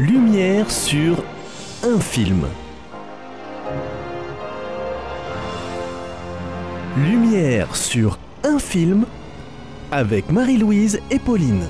[0.00, 1.22] Lumière sur
[1.82, 2.46] un film.
[6.96, 9.04] Lumière sur un film
[9.92, 11.66] avec Marie-Louise et Pauline.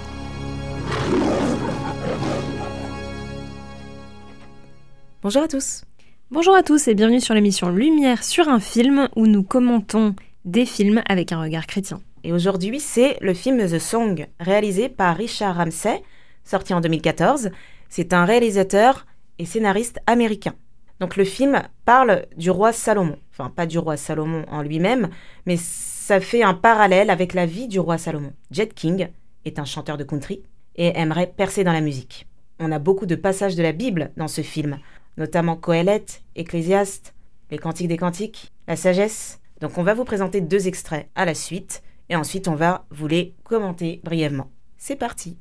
[5.22, 5.82] Bonjour à tous.
[6.30, 10.66] Bonjour à tous et bienvenue sur l'émission Lumière sur un film où nous commentons des
[10.66, 12.00] films avec un regard chrétien.
[12.22, 16.00] Et aujourd'hui, c'est le film The Song, réalisé par Richard Ramsey,
[16.44, 17.50] sorti en 2014.
[17.90, 19.04] C'est un réalisateur
[19.38, 20.54] et scénariste américain.
[21.00, 23.18] Donc le film parle du roi Salomon.
[23.32, 25.10] Enfin, pas du roi Salomon en lui-même,
[25.44, 28.32] mais ça fait un parallèle avec la vie du roi Salomon.
[28.50, 29.08] Jet King
[29.44, 30.42] est un chanteur de country
[30.76, 32.26] et aimerait percer dans la musique.
[32.60, 34.78] On a beaucoup de passages de la Bible dans ce film,
[35.16, 37.14] notamment Coëlette, Ecclésiaste,
[37.50, 39.40] les Cantiques des Cantiques, la sagesse.
[39.60, 43.08] Donc on va vous présenter deux extraits à la suite et ensuite on va vous
[43.08, 44.50] les commenter brièvement.
[44.76, 45.38] C'est parti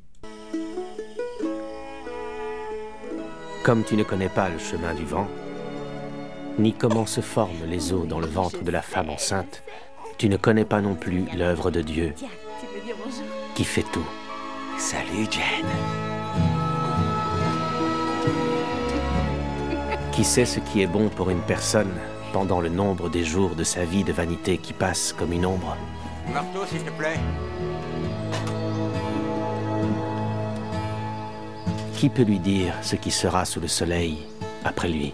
[3.70, 5.28] Comme tu ne connais pas le chemin du vent,
[6.58, 9.62] ni comment se forment les eaux dans le ventre de la femme enceinte,
[10.18, 12.12] tu ne connais pas non plus l'œuvre de Dieu
[13.54, 14.08] qui fait tout.
[14.76, 15.66] Salut Jen.
[20.10, 21.94] Qui sait ce qui est bon pour une personne
[22.32, 25.76] pendant le nombre des jours de sa vie de vanité qui passe comme une ombre?
[26.34, 27.20] Marteau, s'il te plaît.
[32.00, 34.26] Qui peut lui dire ce qui sera sous le soleil
[34.64, 35.12] après lui?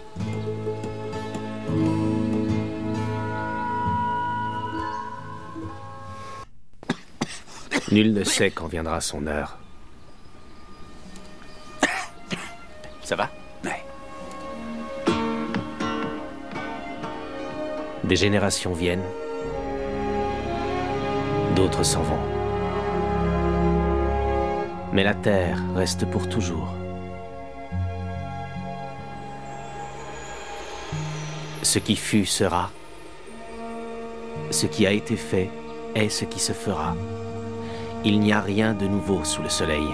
[7.91, 9.57] Nul ne sait quand viendra son heure.
[13.03, 13.31] Ça va?
[13.65, 13.83] Ouais.
[18.05, 19.03] Des générations viennent,
[21.53, 22.36] d'autres s'en vont.
[24.97, 26.73] Mais la terre reste pour toujours.
[31.61, 32.71] Ce qui fut sera.
[34.49, 35.51] Ce qui a été fait
[35.93, 36.95] est ce qui se fera.
[38.05, 39.87] Il n'y a rien de nouveau sous le soleil.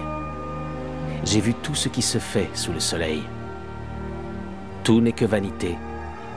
[1.26, 3.24] J'ai vu tout ce qui se fait sous le soleil.
[4.86, 5.76] Tout n'est que vanité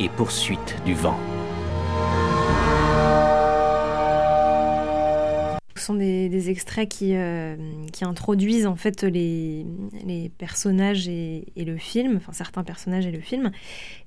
[0.00, 1.21] et poursuite du vent.
[5.86, 7.56] Sont des, extraits qui, euh,
[7.92, 9.64] qui introduisent en fait les,
[10.36, 13.52] personnages et, le film, enfin certains personnages et le film.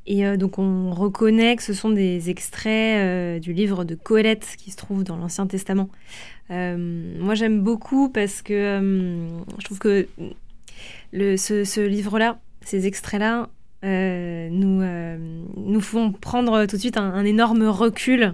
[0.06, 4.56] Et euh, donc on reconnaît que ce sont des extraits euh, du livre de Coëlette
[4.58, 5.90] qui se trouve dans l'Ancien Testament.
[6.50, 8.82] Moi j'aime beaucoup parce que
[9.60, 10.08] je trouve que
[11.14, 13.50] ce, livre-là, ces extraits-là,
[13.84, 18.34] nous, font prendre tout de suite un énorme recul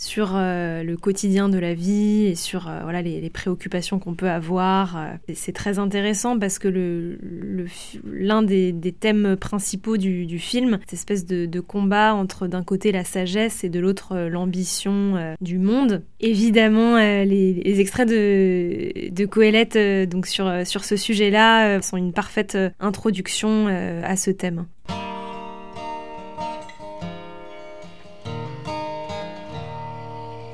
[0.00, 4.30] sur euh, le quotidien de la vie et sur euh, voilà, les, préoccupations qu'on peut
[4.30, 4.96] avoir.
[4.96, 5.34] euh.
[5.34, 7.18] C'est très intéressant parce que
[8.10, 13.62] l'un des, thèmes principaux du, film, cette espèce de, combat entre d'un côté la sagesse
[13.62, 16.02] et de l'autre l'ambition du monde.
[16.20, 23.66] Évidemment, les, extraits de, de Coëlette donc sur, sur ce sujet-là sont une parfaite introduction
[23.68, 24.64] à ce thème.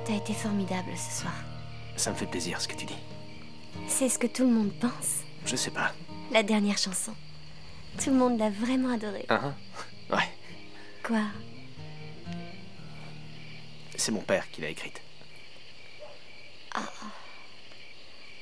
[0.07, 1.35] T'as été formidable ce soir.
[1.97, 2.97] Ça me fait plaisir ce que tu dis.
[3.89, 5.23] C'est ce que tout le monde pense.
[5.45, 5.93] Je sais pas.
[6.31, 7.13] La dernière chanson.
[8.03, 9.27] Tout le monde l'a vraiment adorée.
[9.29, 9.55] Hein
[10.11, 10.29] Ouais,
[11.03, 11.23] Quoi?
[13.97, 15.01] C'est mon père qui l'a écrite.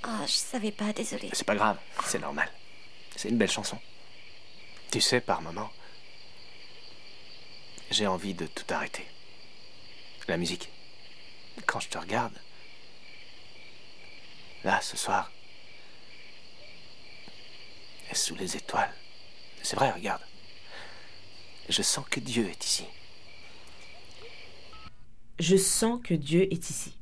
[0.06, 1.30] Oh, je savais pas, désolée.
[1.32, 2.50] C'est pas grave, c'est normal.
[3.16, 3.78] C'est une belle chanson.
[4.90, 5.70] Tu sais, par moment,
[7.90, 9.06] j'ai envie de tout arrêter.
[10.28, 10.68] La musique.
[11.66, 12.34] Quand je te regarde,
[14.64, 15.30] là, ce soir,
[18.10, 18.92] et sous les étoiles,
[19.62, 20.22] c'est vrai, regarde.
[21.68, 22.84] Je sens que Dieu est ici.
[25.38, 26.96] Je sens que Dieu est ici.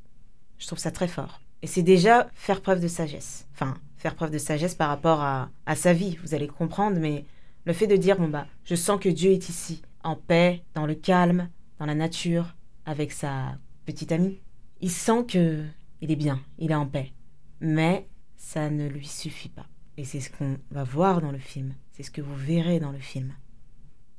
[0.58, 1.40] Je trouve ça très fort.
[1.62, 3.46] Et c'est déjà faire preuve de sagesse.
[3.52, 7.25] Enfin, faire preuve de sagesse par rapport à, à sa vie, vous allez comprendre, mais
[7.64, 10.87] le fait de dire, bon bah, je sens que Dieu est ici, en paix, dans
[10.87, 11.48] le calme,
[11.78, 12.55] dans la nature,
[12.87, 14.40] avec sa petite amie.
[14.81, 15.64] Il sent que
[16.00, 17.12] il est bien, il est en paix.
[17.61, 19.67] Mais ça ne lui suffit pas.
[19.96, 21.75] Et c'est ce qu'on va voir dans le film.
[21.93, 23.34] C'est ce que vous verrez dans le film.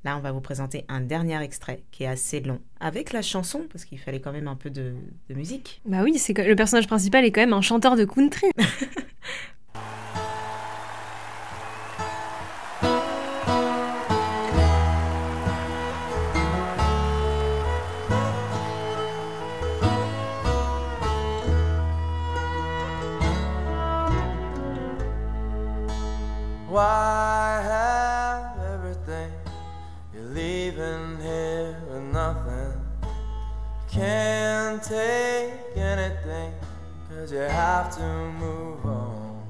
[0.05, 3.67] Là, on va vous présenter un dernier extrait qui est assez long, avec la chanson,
[3.71, 4.95] parce qu'il fallait quand même un peu de,
[5.29, 5.81] de musique.
[5.85, 8.47] Bah oui, c'est le personnage principal est quand même un chanteur de country.
[37.15, 38.03] cause you have to
[38.39, 39.43] move on.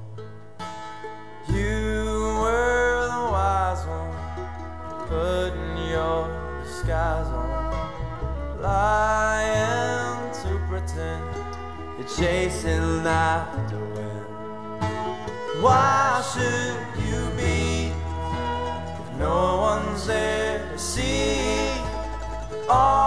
[1.48, 8.60] You were the wise one, putting your disguise on.
[8.60, 11.24] Lying to pretend
[11.98, 14.26] you're chasing after wind.
[15.62, 17.92] Why should you be
[19.00, 21.70] if no one's there to see
[22.68, 23.03] all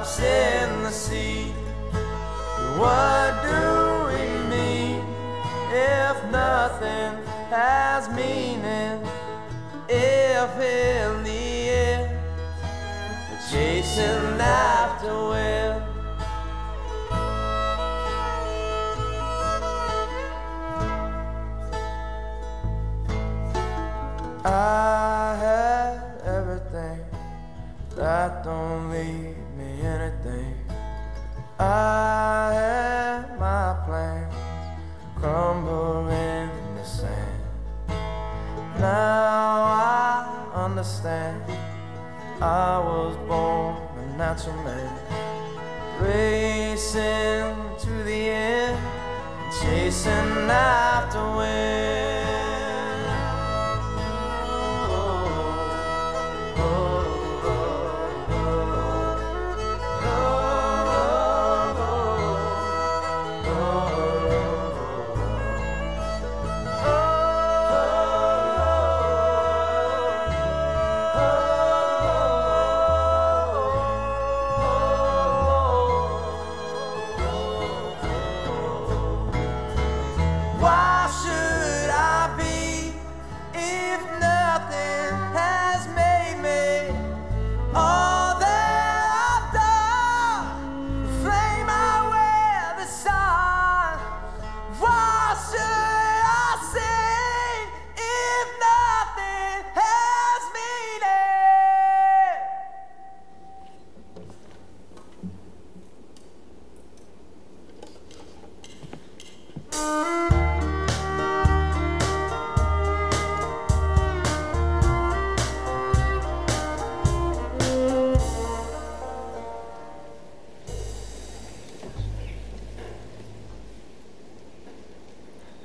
[0.00, 1.52] Raindrops in the sea.
[2.78, 5.04] What do we mean
[5.72, 9.06] if nothing has meaning?
[9.88, 12.18] If in the end
[13.50, 15.59] chasing after wind.
[35.20, 37.42] Crumble in the sand.
[38.78, 41.42] Now I understand.
[42.40, 44.98] I was born a natural man,
[46.00, 48.78] racing to the end,
[49.60, 52.39] chasing after wind.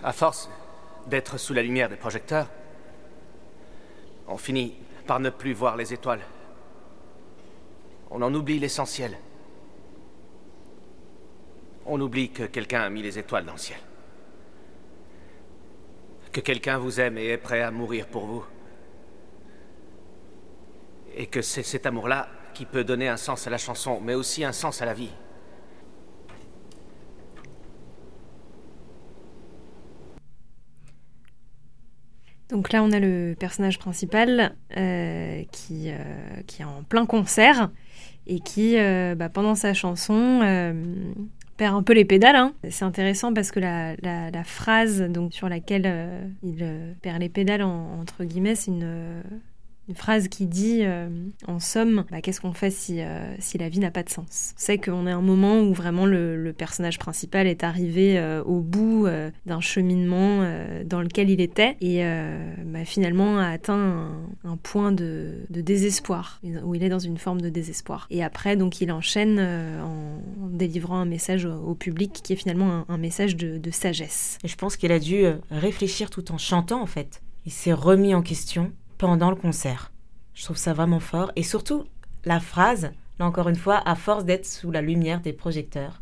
[0.05, 0.51] À force
[1.07, 2.47] d'être sous la lumière des projecteurs,
[4.27, 4.75] on finit
[5.07, 6.21] par ne plus voir les étoiles.
[8.11, 9.17] On en oublie l'essentiel.
[11.87, 13.79] On oublie que quelqu'un a mis les étoiles dans le ciel.
[16.31, 18.45] Que quelqu'un vous aime et est prêt à mourir pour vous.
[21.15, 24.43] Et que c'est cet amour-là qui peut donner un sens à la chanson, mais aussi
[24.43, 25.11] un sens à la vie.
[32.55, 35.97] Donc là, on a le personnage principal euh, qui, euh,
[36.47, 37.69] qui est en plein concert
[38.27, 40.39] et qui, euh, bah, pendant sa chanson,
[41.57, 42.37] perd un peu les pédales.
[42.37, 42.53] hein.
[42.69, 46.65] C'est intéressant parce que la, phrase sur laquelle il
[47.01, 49.21] perd les pédales, en- entre guillemets, c'est une,
[49.87, 51.07] une phrase qui dit, euh,
[51.47, 54.53] en somme, bah, qu'est-ce qu'on fait si, euh, si la vie n'a pas de sens?
[54.57, 58.61] C'est qu'on est à un moment où vraiment le, personnage principal est arrivé euh, au
[58.61, 59.07] bout
[59.45, 60.41] d'un cheminement
[60.85, 62.03] dans lequel il était et
[62.65, 64.09] bah, finalement a atteint
[64.43, 68.07] un, point de, désespoir, où il est dans une forme de désespoir.
[68.09, 72.97] Et après, donc, il enchaîne en, délivrant un message au, public qui est finalement un,
[72.97, 74.37] message de, de sagesse.
[74.43, 77.21] Et je pense qu'il a dû réfléchir tout en chantant, en fait.
[77.45, 79.91] Il s'est remis en question pendant le concert.
[80.33, 81.31] Je trouve ça vraiment fort.
[81.35, 81.85] Et surtout,
[82.23, 86.01] la phrase, là encore une fois, à force d'être sous la lumière des projecteurs,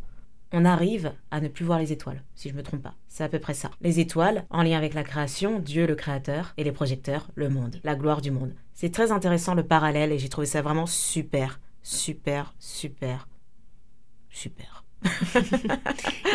[0.51, 2.93] on arrive à ne plus voir les étoiles, si je me trompe pas.
[3.07, 3.71] C'est à peu près ça.
[3.81, 7.79] Les étoiles, en lien avec la création, Dieu le créateur, et les projecteurs, le monde,
[7.83, 8.53] la gloire du monde.
[8.73, 13.27] C'est très intéressant le parallèle et j'ai trouvé ça vraiment super, super, super,
[14.29, 14.82] super.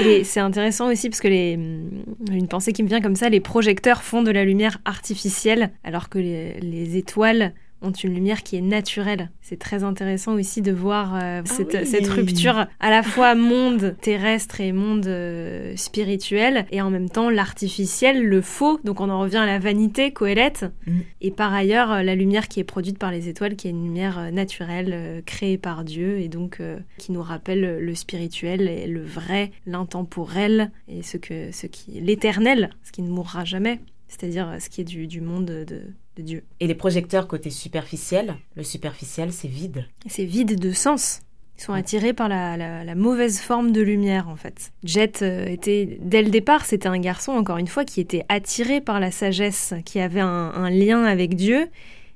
[0.04, 3.40] Et c'est intéressant aussi parce que les, une pensée qui me vient comme ça, les
[3.40, 8.56] projecteurs font de la lumière artificielle alors que les, les étoiles ont une lumière qui
[8.56, 9.30] est naturelle.
[9.40, 11.86] C'est très intéressant aussi de voir euh, cette, oui.
[11.86, 17.30] cette rupture à la fois monde terrestre et monde euh, spirituel et en même temps
[17.30, 18.80] l'artificiel, le faux.
[18.84, 20.66] Donc on en revient à la vanité, Coëlette.
[20.86, 21.00] Mm.
[21.20, 23.84] Et par ailleurs, euh, la lumière qui est produite par les étoiles, qui est une
[23.84, 26.60] lumière naturelle, euh, créée par Dieu et donc
[26.98, 32.70] qui nous rappelle le spirituel et le vrai, l'intemporel et ce que, ce qui, l'éternel,
[32.82, 33.80] ce qui ne mourra jamais.
[34.08, 35.82] C'est-à-dire ce qui est du, du monde de,
[36.18, 36.42] de Dieu.
[36.60, 39.86] Et les projecteurs côté superficiel, le superficiel c'est vide.
[40.06, 41.20] C'est vide de sens.
[41.56, 44.70] Ils sont attirés par la, la- la mauvaise forme de lumière, en fait.
[44.84, 48.80] Jet euh, était, dès le départ, c'était un garçon, encore une fois, qui était attiré
[48.80, 51.66] par la sagesse, qui avait un, un lien avec Dieu,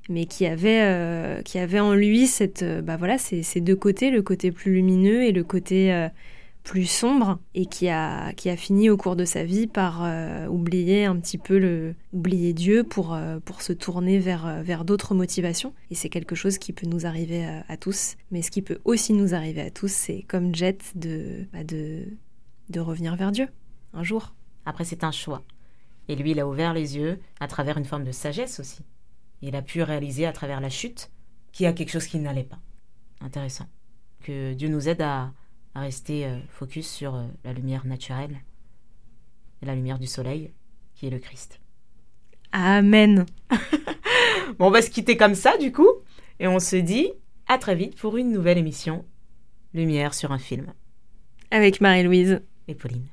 [0.07, 3.75] mais qui avait, euh, qui avait en lui cette, euh, bah voilà, ces, ces deux
[3.75, 6.07] côtés, le côté plus lumineux et le côté euh,
[6.63, 10.47] plus sombre, et qui a, qui a fini au cours de sa vie par euh,
[10.47, 14.85] oublier un petit peu le, oublier Dieu pour, euh, pour se tourner vers, euh, vers
[14.85, 15.73] d'autres motivations.
[15.91, 18.15] Et c'est quelque chose qui peut nous arriver à, tous.
[18.31, 22.05] Mais ce qui peut aussi nous arriver à tous, c'est comme Jet de, bah, de,
[22.69, 23.47] de revenir vers Dieu
[23.93, 24.33] un jour.
[24.65, 25.43] Après c'est un choix.
[26.07, 28.83] Et lui il a ouvert les yeux à travers une forme de sagesse aussi.
[29.41, 31.11] Il a pu réaliser à travers la chute
[31.51, 32.59] qu'il y a quelque chose qui n'allait pas.
[33.19, 33.67] Intéressant.
[34.21, 35.33] Que Dieu nous aide à,
[35.75, 38.41] à rester euh, focus sur euh, la lumière naturelle
[39.61, 40.51] et la lumière du soleil
[40.93, 41.59] qui est le Christ.
[42.51, 43.25] Amen.
[44.59, 45.89] Bon, on va se quitter comme ça, du coup.
[46.39, 47.11] Et on se dit
[47.47, 49.05] à très vite pour une nouvelle émission
[49.73, 50.73] Lumière sur un film.
[51.49, 52.41] Avec Marie-Louise.
[52.67, 53.07] Et Pauline.